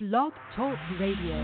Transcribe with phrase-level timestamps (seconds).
[0.00, 1.38] Blog Talk Radio.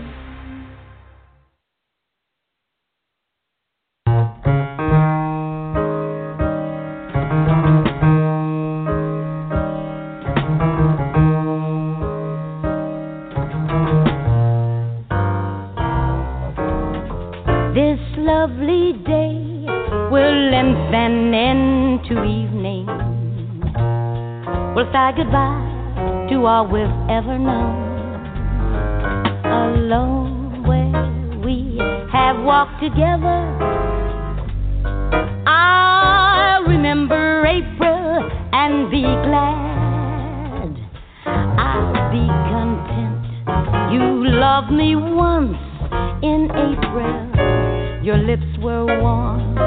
[17.73, 19.65] This lovely day
[20.11, 22.85] will lengthen into evening.
[24.75, 27.90] We'll say goodbye to all we've ever known.
[29.71, 31.79] Alone where we
[32.11, 33.39] have walked together.
[35.47, 40.75] I'll remember April and be glad.
[41.25, 43.23] I'll be content.
[43.93, 45.55] You loved me once
[46.21, 48.03] in April.
[48.03, 49.57] Your lips were warm,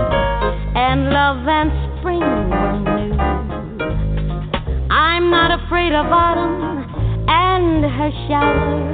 [0.77, 3.14] and love and spring were new.
[4.91, 6.84] I'm not afraid of autumn
[7.27, 8.93] and her showers.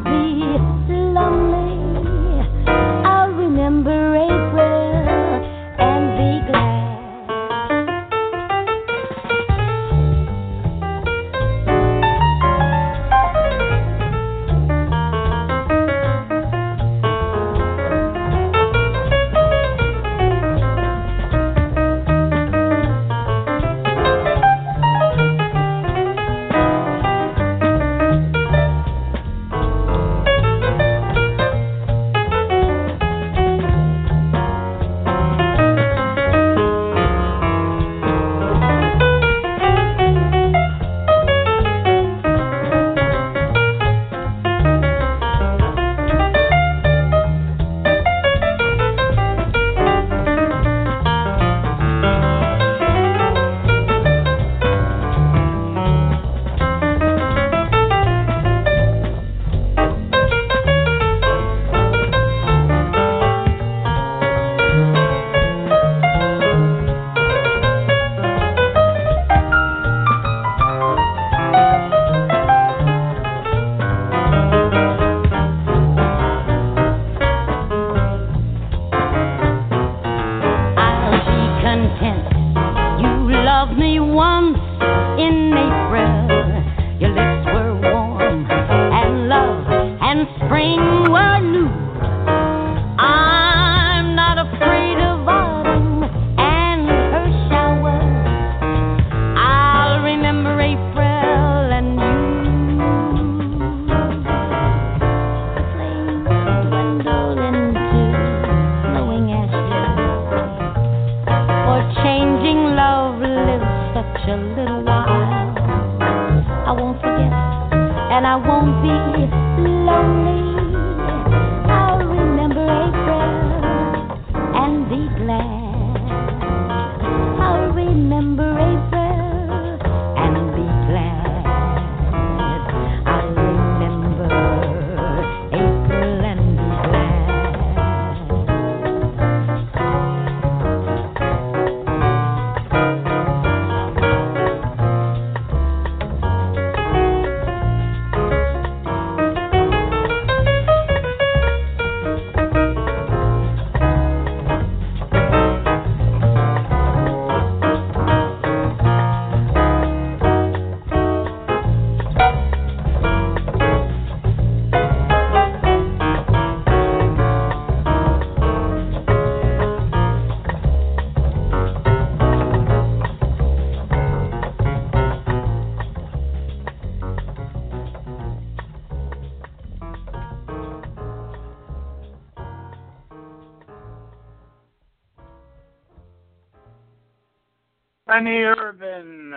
[188.11, 189.31] Tiny Irvin.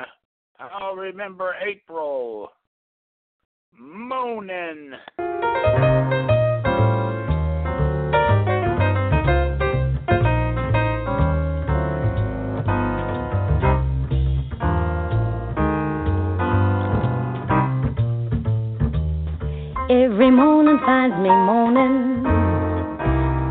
[0.59, 2.51] I'll remember April.
[3.79, 4.95] Moaning.
[19.89, 22.27] Every morning finds me moaning.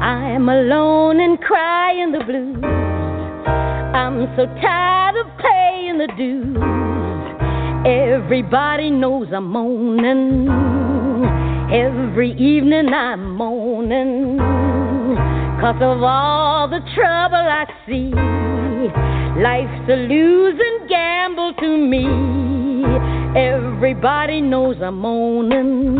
[0.03, 2.61] I'm alone and crying the blues.
[3.95, 5.02] I'm so tired
[7.85, 10.49] Everybody knows I'm moaning.
[11.71, 14.37] Every evening I'm moaning.
[15.61, 18.11] Cause of all the trouble I see.
[19.41, 22.05] Life's a losing gamble to me.
[23.39, 25.95] Everybody knows I'm moaning.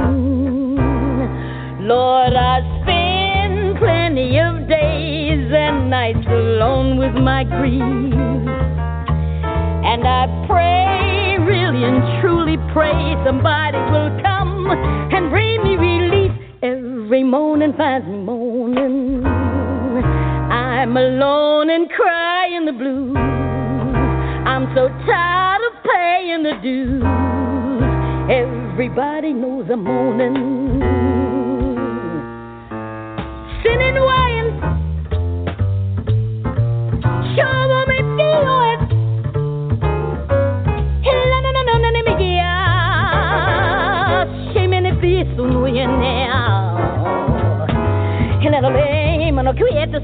[1.79, 8.43] Lord, I spend plenty of days and nights alone with my grief.
[9.93, 14.65] And I pray, really and truly pray, somebody will come
[15.13, 16.31] and bring me relief.
[16.63, 19.23] Every morning finds me moaning.
[19.23, 23.15] I'm alone and crying the blues.
[23.15, 27.03] I'm so tired of paying the dues.
[28.33, 30.81] Everybody knows I'm moaning.
[33.61, 34.49] Sinning wine
[37.35, 37.82] sure
[45.51, 46.77] you now.
[48.41, 49.99] Hela na le mano kwieta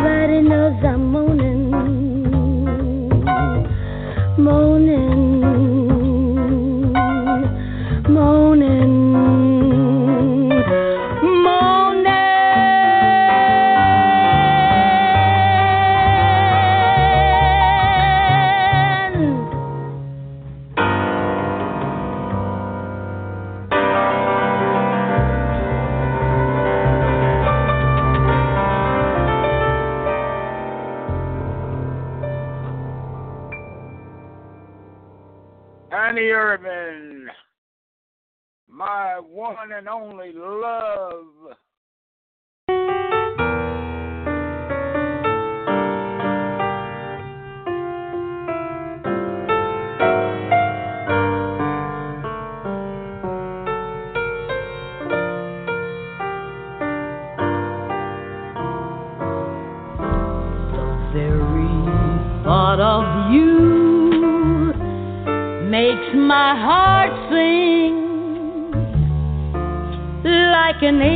[0.00, 0.82] Everybody knows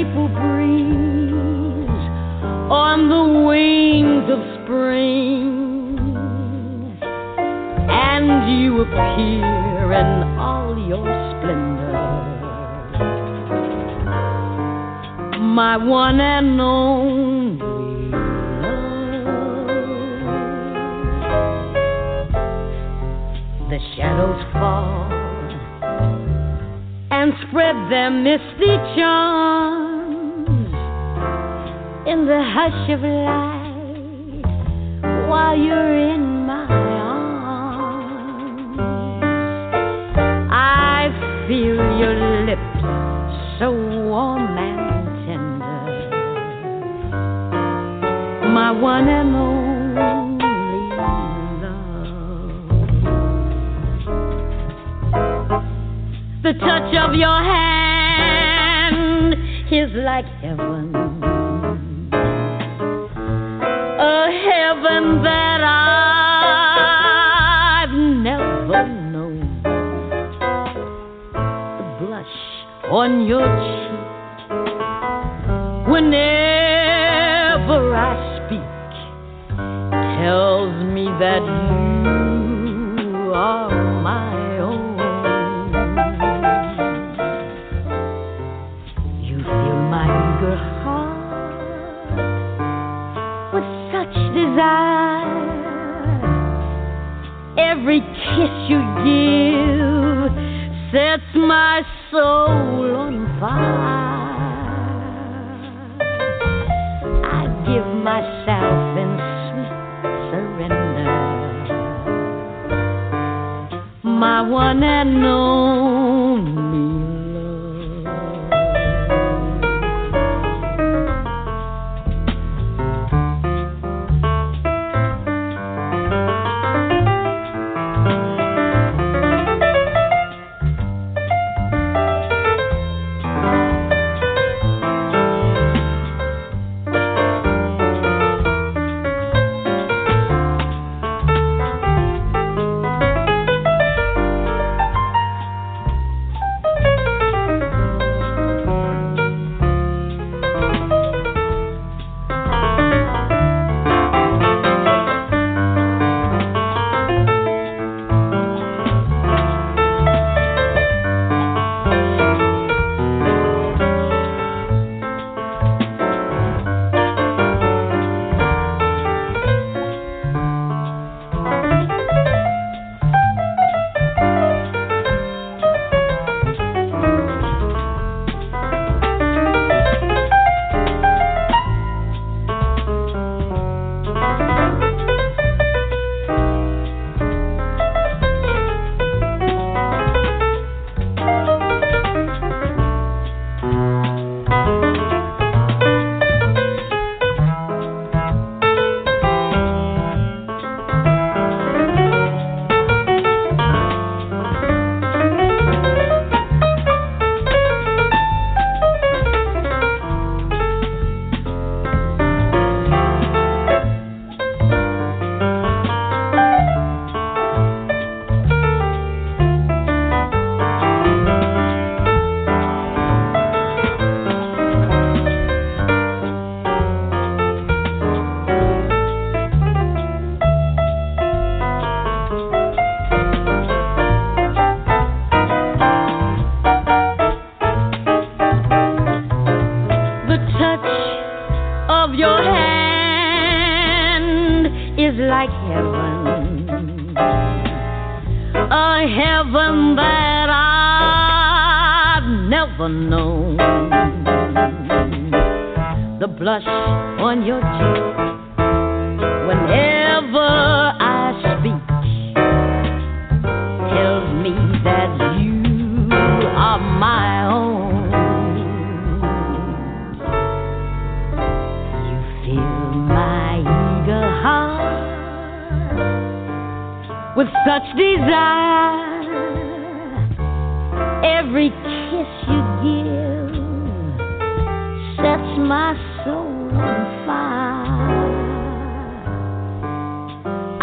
[0.06, 2.04] April breeze
[2.70, 5.98] on the wings of spring,
[7.90, 8.28] and
[8.60, 11.92] you appear in all your splendor,
[15.40, 18.10] my one and only.
[18.62, 18.90] Love.
[23.70, 25.12] The shadows fall
[27.10, 29.86] and spread their misty charm
[32.06, 34.46] in the hush of light
[35.28, 36.66] while you're in my
[37.02, 38.78] arms.
[40.52, 41.10] I
[41.48, 42.14] feel your
[42.46, 42.80] lips
[43.58, 45.90] so warm and tender,
[48.52, 49.66] my one and only.
[51.62, 51.75] Love.
[56.44, 59.34] The touch of your hand
[59.72, 61.05] is like heaven.
[72.90, 73.90] On your cheek
[75.90, 76.37] whenever
[77.97, 78.14] I
[78.47, 78.62] speak
[80.23, 81.43] tells me that
[83.02, 83.71] you are
[84.02, 84.97] my own.
[89.25, 91.26] You fill my eager heart
[93.52, 95.26] with such desire.
[97.59, 100.31] Every kiss you give
[100.93, 101.83] sets my
[102.16, 104.06] soul on fire.
[107.38, 109.11] I give myself in
[109.44, 109.75] sweet
[110.30, 111.12] surrender.
[114.02, 116.05] My one and only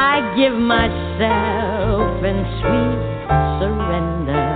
[0.05, 2.99] I give myself in sweet
[3.59, 4.49] surrender.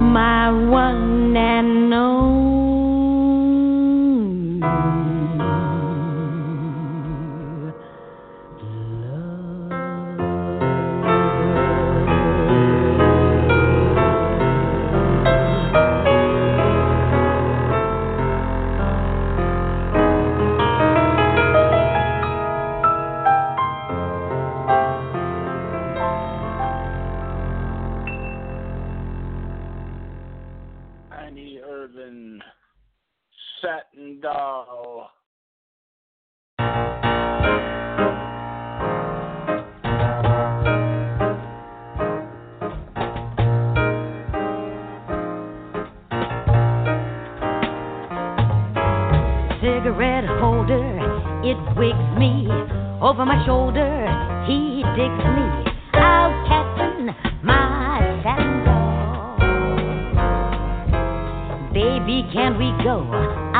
[0.00, 2.15] My one and only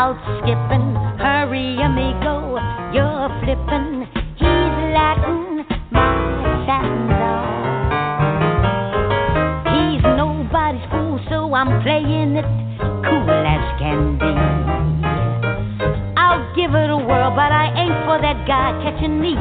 [0.06, 0.94] out skipping?
[1.18, 2.54] Hurry, amigo,
[2.94, 4.06] you're flipping.
[4.38, 6.14] He's Latin, my
[6.62, 7.10] satin.
[9.74, 12.46] He's nobody's fool, so I'm playing it
[13.02, 14.30] cool as can be.
[16.14, 19.34] I'll give it a whirl, but I ain't for that guy catching me.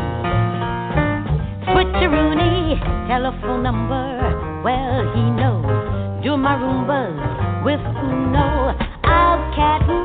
[1.70, 6.24] Switcheroony, telephone number, well, he knows.
[6.24, 8.74] Do my rumbas with Uno.
[9.04, 10.05] I'll cattin'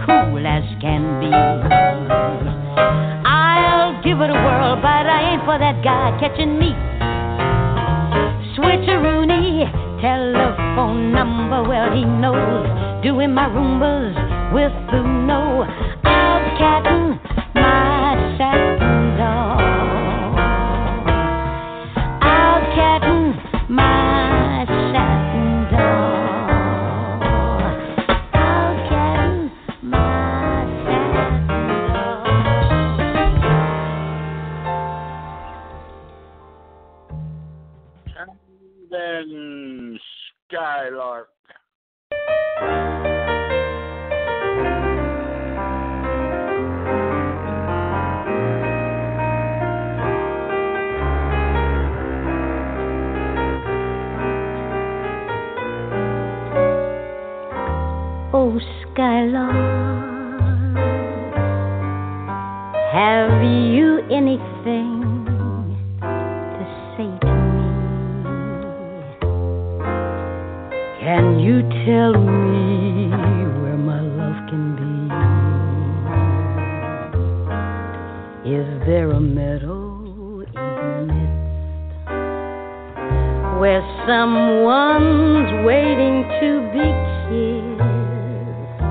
[5.51, 6.71] for that guy catching me.
[8.55, 9.67] Switcheroony,
[9.99, 13.03] telephone number, well, he knows.
[13.03, 14.15] Doing my rumbas
[14.53, 15.00] with Uno.
[38.91, 39.97] Then
[40.49, 41.29] Skylark.
[58.33, 58.59] Oh,
[58.91, 59.55] Skylark,
[62.91, 64.50] have you anything
[71.85, 73.07] tell me
[73.61, 74.91] where my love can be?
[78.49, 82.07] Is there a meadow in the midst
[83.59, 86.87] where someone's waiting to be
[87.27, 88.81] kissed?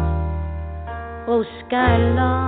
[1.28, 2.39] Oh, Skylark,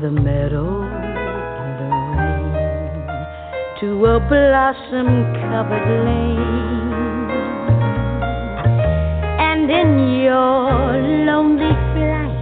[0.00, 3.04] the meadow in the rain
[3.80, 5.08] to a blossom
[5.50, 7.28] covered lane?
[9.38, 9.90] And in
[10.24, 10.96] your
[11.28, 12.40] lonely flight,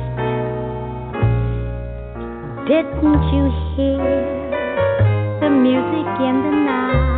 [2.68, 3.44] didn't you
[3.74, 4.06] hear
[5.40, 7.08] the music in the night?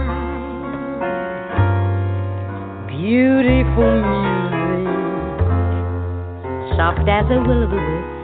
[2.88, 4.88] Beautiful music,
[6.78, 8.19] soft as a will o' the wisp,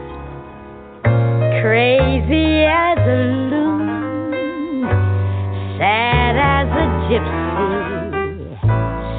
[1.67, 4.87] crazy as a loon,
[5.79, 7.81] sad as a gypsy,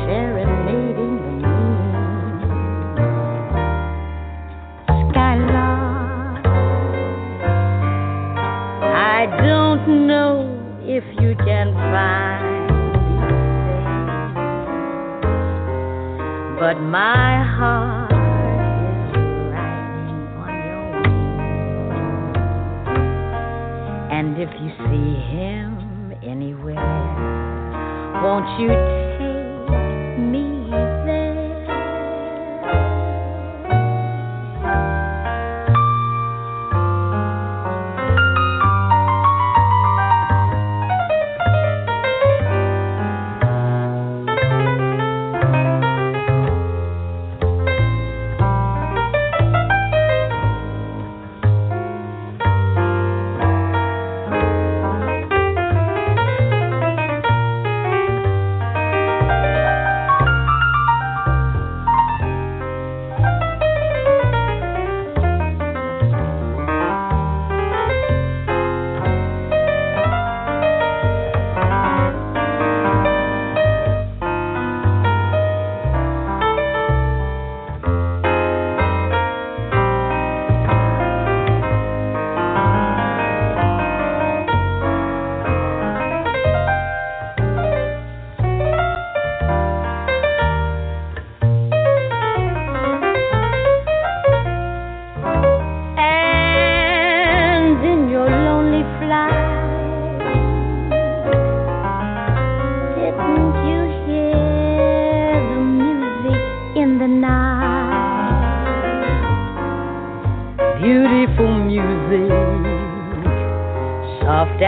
[0.06, 2.40] serenading the moon.
[5.12, 6.46] Skylark,
[8.96, 10.34] I don't know
[10.84, 12.70] if you can find
[13.68, 14.08] things,
[16.62, 17.87] but my heart
[24.78, 26.76] see him anywhere.
[28.24, 28.97] Won't you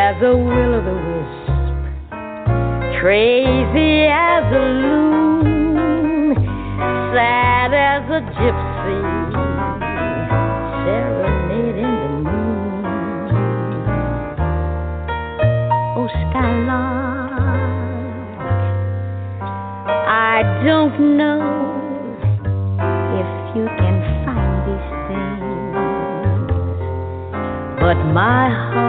[0.09, 1.53] as a will o' the wisp,
[2.99, 6.33] crazy as a loon,
[7.13, 9.01] sad as a gypsy
[10.81, 12.83] serenade in the moon.
[15.95, 17.69] Oh, Skylark,
[20.07, 21.43] I don't know
[23.21, 25.73] if you can find these things,
[27.79, 28.88] but my heart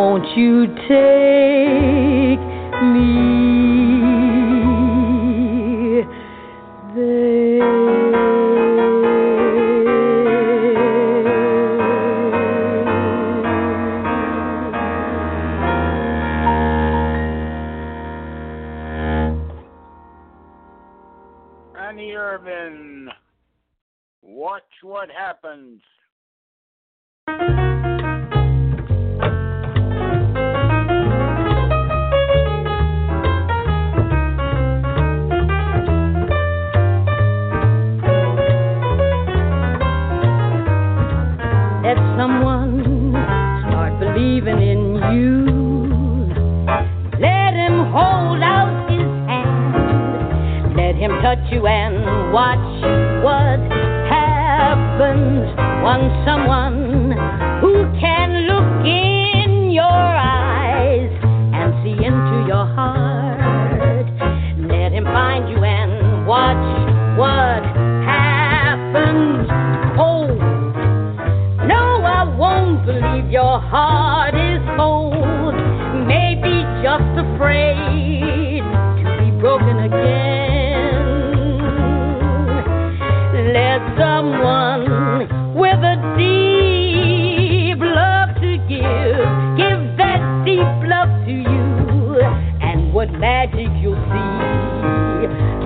[0.00, 2.40] won't you take
[2.82, 3.20] me
[21.74, 23.10] Tiny Irvin.
[24.22, 25.82] Watch what happens.
[41.90, 43.10] Let someone
[43.66, 45.42] start believing in you.
[47.18, 50.76] Let him hold out his hand.
[50.76, 52.62] Let him touch you and watch
[53.26, 53.58] what
[54.06, 55.50] happens.
[55.82, 56.14] Once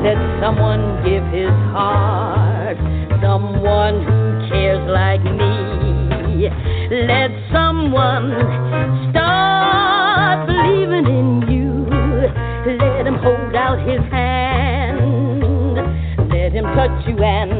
[0.05, 2.77] Let someone give his heart,
[3.23, 6.51] someone who cares like me.
[7.09, 8.29] Let someone
[9.11, 11.87] start believing in you.
[12.77, 15.41] Let him hold out his hand.
[16.31, 17.54] Let him touch you and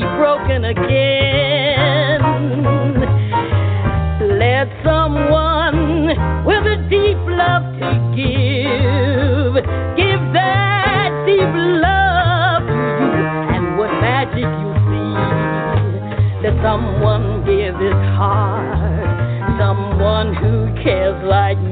[0.00, 2.20] be broken again.
[4.38, 6.08] Let someone
[6.46, 9.54] with a deep love to give,
[9.96, 11.52] give that deep
[11.84, 15.14] love to you, and what magic you see.
[16.48, 21.69] Let someone give his heart, someone who cares like me.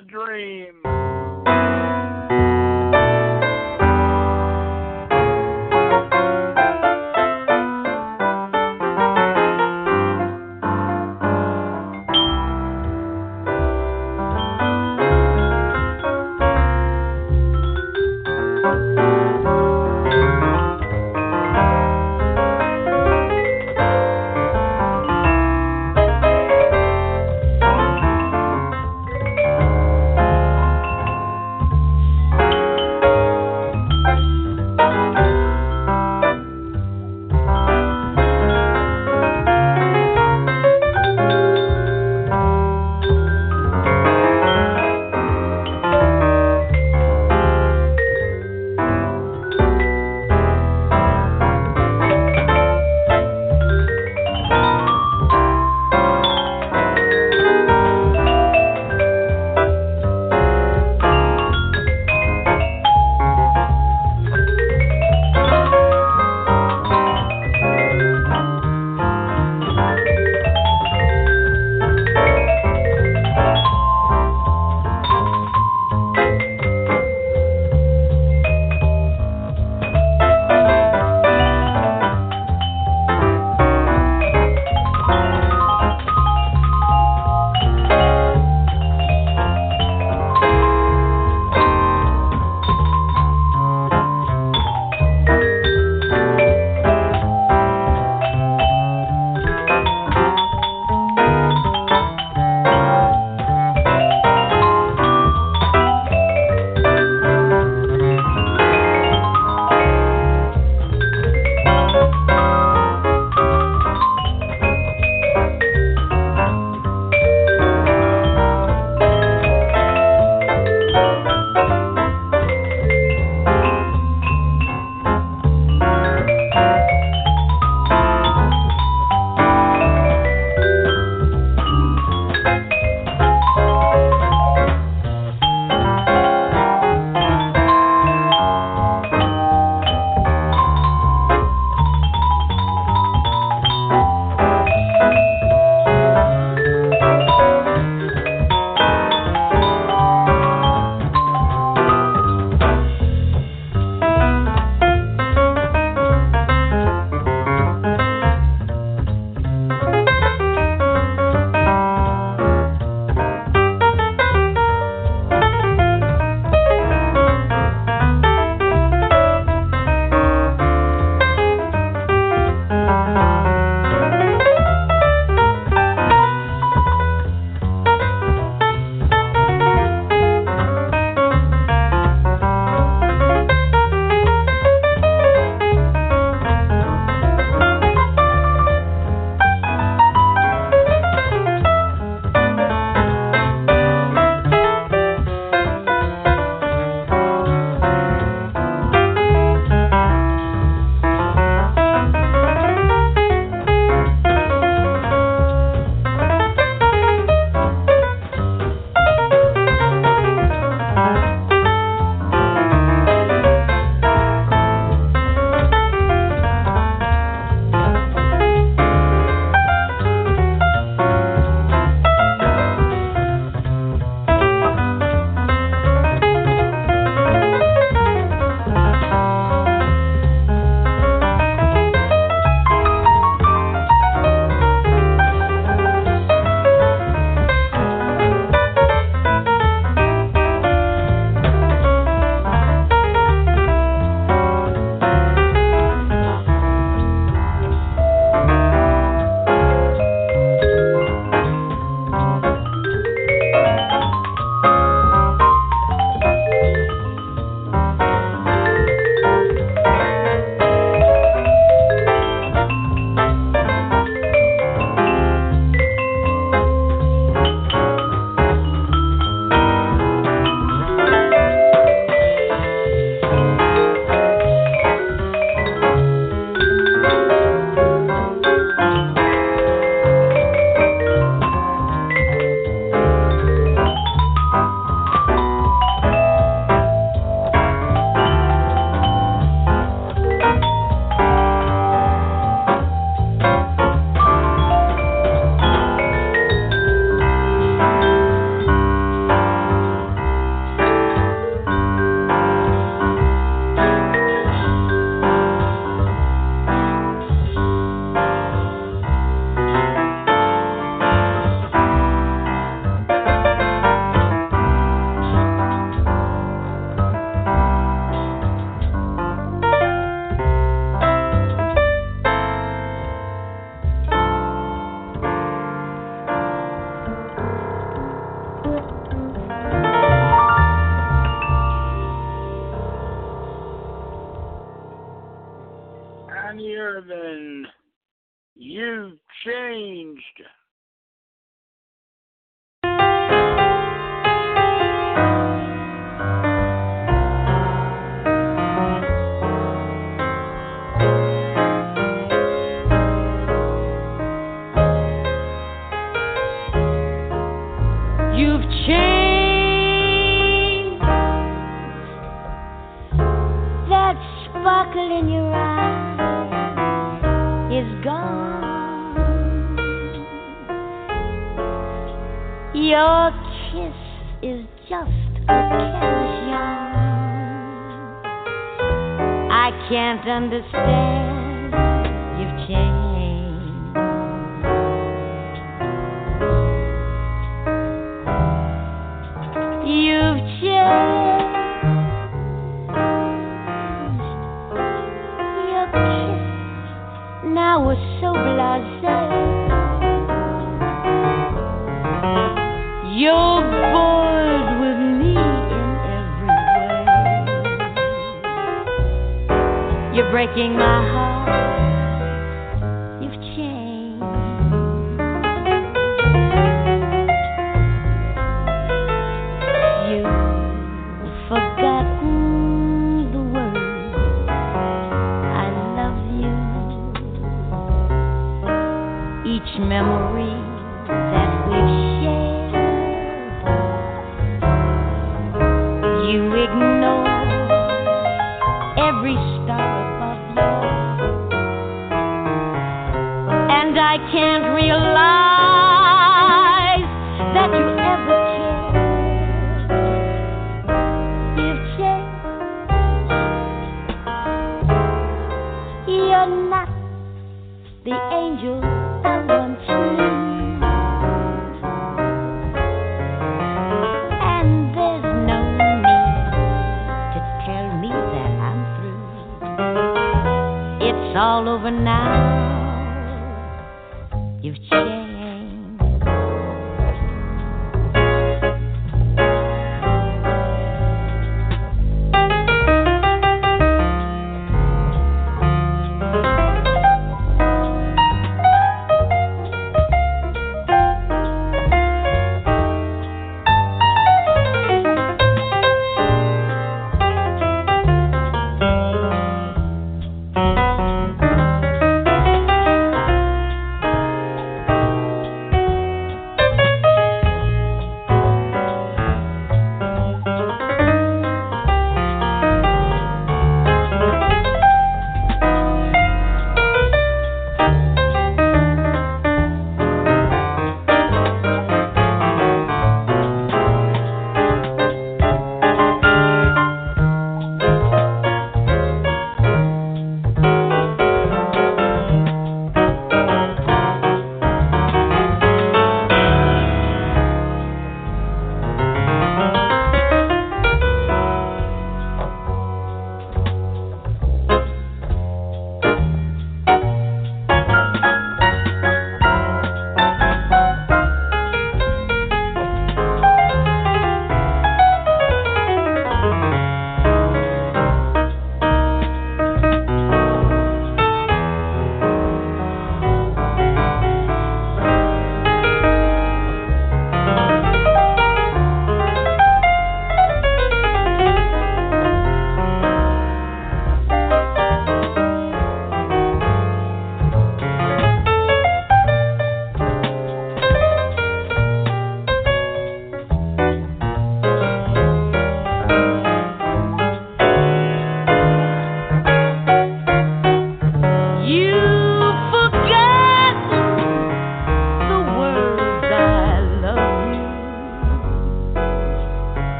[0.00, 0.89] A dream.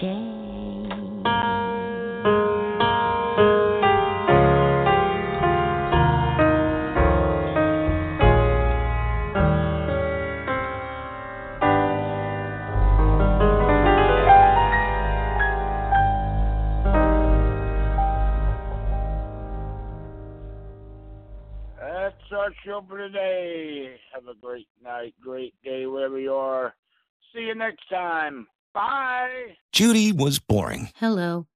[0.00, 0.21] Change.